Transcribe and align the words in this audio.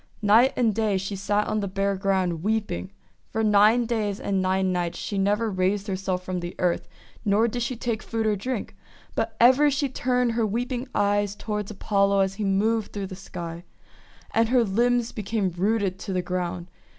Night 0.23 0.51
and 0.55 0.73
day 0.73 0.97
she 0.97 1.15
sat 1.15 1.45
on 1.45 1.59
the 1.59 1.67
bare 1.67 1.95
ground 1.95 2.41
weep 2.41 2.71
ing. 2.71 2.91
For 3.29 3.43
nine 3.43 3.85
days 3.85 4.19
and 4.19 4.41
nine 4.41 4.71
nights 4.73 4.97
she 4.97 5.19
never 5.19 5.51
raised 5.51 5.85
herself 5.85 6.23
from 6.23 6.39
the 6.39 6.55
earth, 6.57 6.87
nor 7.23 7.47
did 7.47 7.61
she 7.61 7.75
take 7.75 8.01
food 8.01 8.25
or 8.25 8.35
drink; 8.35 8.75
but 9.13 9.35
ever 9.39 9.69
she 9.69 9.89
turned 9.89 10.31
her 10.31 10.43
weeping 10.43 10.87
eyes 10.95 11.35
toward 11.35 11.69
Apollo 11.69 12.21
as 12.21 12.33
he 12.33 12.43
moved 12.43 12.91
through 12.93 13.05
the 13.05 13.15
sky. 13.15 13.63
And 14.31 14.49
her 14.49 14.63
limbs 14.63 15.11
became 15.11 15.51
rooted 15.51 15.99
to 15.99 16.13
the 16.13 16.23
ground. 16.23 16.71